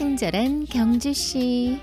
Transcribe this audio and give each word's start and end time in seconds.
친절한 0.00 0.64
경주 0.64 1.12
씨. 1.12 1.78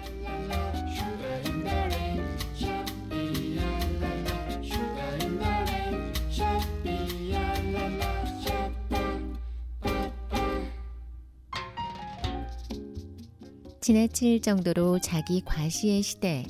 지나칠 13.82 14.42
정도로 14.42 14.98
자기 15.00 15.42
과시의 15.46 16.02
시대. 16.02 16.44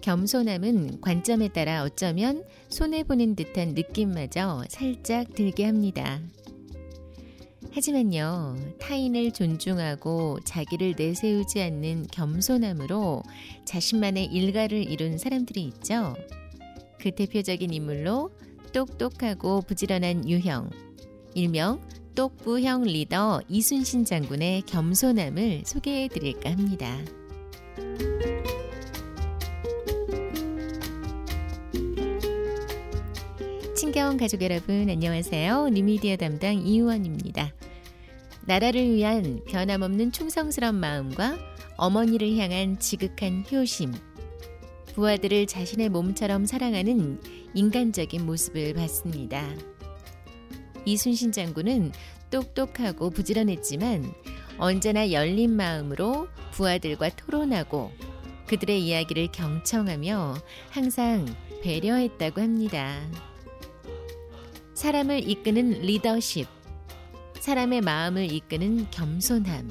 겸손함은 0.00 1.02
관점에 1.02 1.48
따라 1.48 1.82
어쩌면 1.82 2.44
손해보는 2.70 3.36
듯한 3.36 3.74
느낌마저 3.74 4.64
살짝 4.70 5.34
들게 5.34 5.66
합니다. 5.66 6.22
하지만요, 7.74 8.56
타인을 8.78 9.32
존중하고 9.32 10.40
자기를 10.44 10.94
내세우지 10.96 11.62
않는 11.62 12.06
겸손함으로 12.12 13.22
자신만의 13.64 14.26
일가를 14.26 14.90
이룬 14.90 15.16
사람들이 15.16 15.62
있죠. 15.64 16.14
그 16.98 17.10
대표적인 17.10 17.72
인물로 17.72 18.30
똑똑하고 18.72 19.62
부지런한 19.62 20.28
유형, 20.28 20.68
일명 21.34 21.80
똑부형 22.14 22.82
리더 22.82 23.40
이순신 23.48 24.04
장군의 24.04 24.62
겸손함을 24.62 25.62
소개해 25.64 26.08
드릴까 26.08 26.50
합니다. 26.50 26.98
친경 33.92 34.16
가족 34.16 34.40
여러분 34.40 34.88
안녕하세요. 34.88 35.68
뉴미디어 35.68 36.16
담당 36.16 36.66
이우원입니다. 36.66 37.52
나라를 38.46 38.94
위한 38.94 39.42
변함없는 39.46 40.12
충성스러운 40.12 40.76
마음과 40.76 41.36
어머니를 41.76 42.38
향한 42.38 42.78
지극한 42.78 43.44
효심, 43.52 43.92
부하들을 44.94 45.46
자신의 45.46 45.90
몸처럼 45.90 46.46
사랑하는 46.46 47.20
인간적인 47.52 48.24
모습을 48.24 48.72
봤습니다. 48.72 49.46
이순신 50.86 51.32
장군은 51.32 51.92
똑똑하고 52.30 53.10
부지런했지만 53.10 54.10
언제나 54.56 55.12
열린 55.12 55.54
마음으로 55.54 56.28
부하들과 56.52 57.10
토론하고 57.10 57.92
그들의 58.46 58.86
이야기를 58.86 59.32
경청하며 59.32 60.36
항상 60.70 61.26
배려했다고 61.62 62.40
합니다. 62.40 62.98
사람을 64.82 65.30
이끄는 65.30 65.82
리더십, 65.82 66.48
사람의 67.38 67.82
마음을 67.82 68.32
이끄는 68.32 68.90
겸손함. 68.90 69.70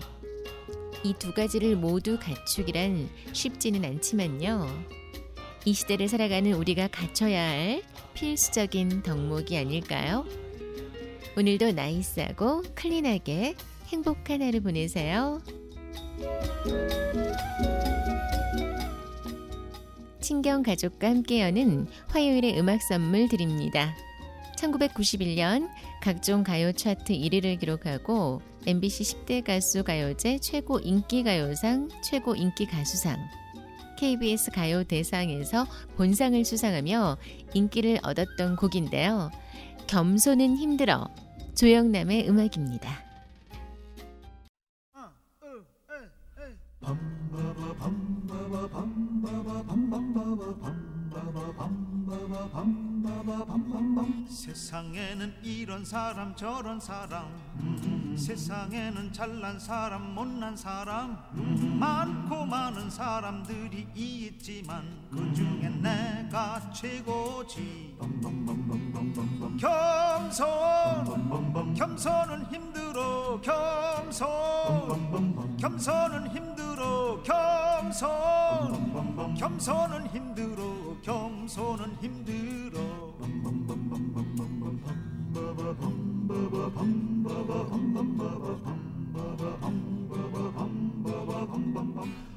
이 1.04 1.14
두 1.20 1.34
가지를 1.34 1.76
모두 1.76 2.18
갖추기란 2.18 3.10
쉽지는 3.34 3.84
않지만요. 3.84 4.70
이 5.66 5.74
시대를 5.74 6.08
살아가는 6.08 6.54
우리가 6.54 6.88
갖춰야 6.88 7.44
할 7.44 7.84
필수적인 8.14 9.04
덕목이 9.04 9.58
아닐까요? 9.58 10.26
오늘도 11.36 11.74
나이스하고 11.74 12.64
클린하게 12.74 13.56
행복한 13.88 14.42
하루 14.42 14.62
보내세요. 14.62 15.42
친경 20.22 20.64
가족과 20.64 21.10
함께 21.10 21.42
여는 21.42 21.88
화요일의 22.08 22.58
음악 22.58 22.82
선물 22.82 23.28
드립니다. 23.28 23.94
1991년 24.62 25.70
각종 26.02 26.44
가요 26.44 26.72
차트 26.72 27.14
1위를 27.14 27.60
기록하고 27.60 28.42
MBC 28.68 29.26
10대 29.26 29.44
가수 29.44 29.84
가요제 29.84 30.40
최고 30.40 30.80
인기 30.80 31.24
가요상, 31.24 31.90
최고 32.04 32.36
인기 32.36 32.68
가수상, 32.68 33.18
KBS 33.98 34.52
가요 34.52 34.84
대상에서 34.84 35.66
본상을 35.96 36.46
수상하며 36.46 37.18
인기를 37.54 38.00
얻었던 38.04 38.56
곡인데요. 38.56 39.32
겸손은 39.88 40.58
힘들어 40.58 41.08
조영남의 41.56 42.30
음악입니다. 42.30 43.11
세상에는 54.54 55.34
이런 55.44 55.86
사람 55.86 56.36
저런 56.36 56.78
사람. 56.78 57.26
음, 57.62 58.18
세상에는 58.18 59.14
잘난 59.14 59.58
사람 59.58 60.14
못난 60.14 60.58
사람. 60.58 61.18
음, 61.36 61.78
많고 61.80 62.46
많은 62.46 62.90
사람들이 62.90 63.88
있지만 63.96 64.84
그중에 65.10 65.70
내가 65.70 66.70
최고지. 66.74 67.96
겸손. 69.58 70.44
겸손은 71.76 72.46
힘들어 72.52 73.40
겸손. 73.40 74.28
겸손은 75.58 76.30
힘들어 76.30 77.24
겸손. 77.24 78.10
겸손은 79.38 80.08
힘들어 80.08 80.98
겸손은 81.02 81.96
힘들어 82.02 82.51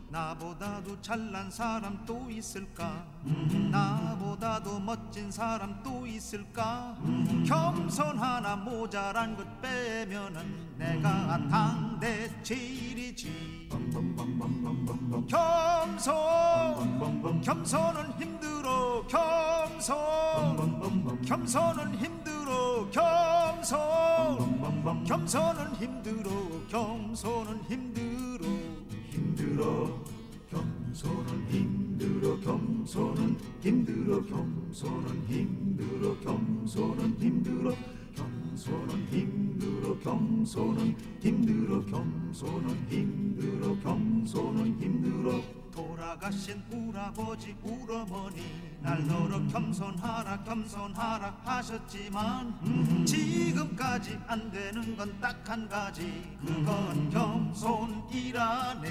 나보다도 0.08 1.02
잘난 1.02 1.50
사람 1.50 2.04
또 2.06 2.30
있을까? 2.30 3.04
나보다도 3.72 4.78
멋진 4.78 5.32
사람 5.32 5.82
또 5.82 6.06
있을까? 6.06 6.96
겸손 7.44 8.16
하나 8.18 8.54
모자란 8.54 9.36
것 9.36 9.60
빼면은 9.60 10.76
내가 10.78 11.48
당대 11.48 12.30
제일이지. 12.44 13.68
겸손 15.28 17.00
겸손은 17.42 18.12
힘들어. 18.20 19.04
겸손 19.08 20.84
겸손은 21.24 21.96
힘 21.96 22.13
겸손은 25.24 25.76
힘들어 25.76 26.30
겸손은 26.68 27.62
힘들어. 27.64 28.46
힘들어 29.08 29.98
겸손은 30.50 31.48
힘들어 31.48 32.38
겸손은 32.40 33.38
힘들어 33.62 34.22
겸손은 34.22 35.24
힘들어 35.26 36.14
겸손은 36.20 37.16
힘들어 37.18 37.74
겸손은 38.14 39.06
힘들어 39.10 39.98
겸손은 40.00 40.94
힘들어 41.22 41.84
겸손은 41.86 42.86
힘들어 42.90 43.80
겸손은 43.80 44.78
힘들어 44.78 45.63
돌아가신 46.14 46.62
우라버지 46.70 47.56
우러머니 47.62 48.42
날더러 48.80 49.46
겸손하라 49.48 50.44
겸손하라 50.44 51.38
하셨지만 51.44 53.04
지금까지 53.04 54.18
안 54.26 54.50
되는 54.50 54.96
건 54.96 55.14
딱 55.20 55.34
한 55.46 55.68
가지. 55.68 56.36
그건 56.44 57.10
겸손이라네. 57.10 58.88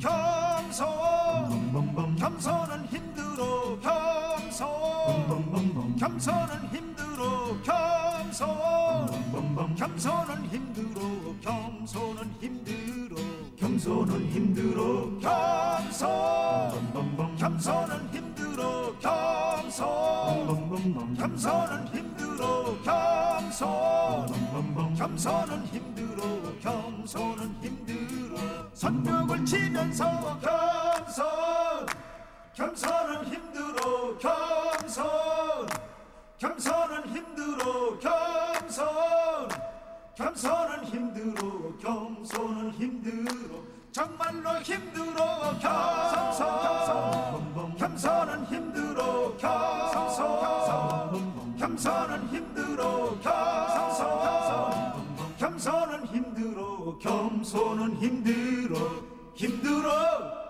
겸손. 0.00 0.80
겸손은 2.16 2.86
힘들어 2.86 3.78
겸손. 3.80 4.66
겸손은 5.98 6.68
힘들어 6.72 7.62
겸손. 7.62 8.46
겸손은 9.76 10.46
힘들어 10.46 11.00
겸손은 11.42 12.20
힘들어 12.40 12.45
겸손은 13.76 14.30
힘들어 14.30 15.10
겸손. 15.20 16.00
겸손은 17.36 18.08
힘들어 18.10 18.98
겸손. 18.98 19.84
겸손은 21.14 21.86
힘들어 21.88 22.78
겸손. 22.82 23.66
겸손은 24.96 25.66
힘들어 25.66 26.22
겸손은 26.58 27.54
힘들어. 27.62 28.38
선벽을 28.72 29.44
치면서 29.44 30.40
겸손. 30.40 31.26
겸손은 32.54 33.26
힘들어 33.26 34.16
겸손. 34.16 35.68
겸손은 36.38 37.08
힘들어 37.14 37.98
겸손. 37.98 38.86
겸손은 40.16 40.84
힘들어 40.86 41.76
겸손은 41.76 42.70
힘들어 42.72 43.35
정말로 43.96 44.60
힘들어 44.60 45.58
겸손 45.58 46.44
겸손은 47.78 48.44
힘들어 48.44 49.34
겸손 49.38 50.26
겸손은 51.56 52.28
힘들어 52.28 53.18
겸손 53.22 54.04
겸손은 55.38 56.06
힘들어 56.08 56.98
겸손은 56.98 57.96
힘들어 57.96 58.76
힘들어 59.34 60.45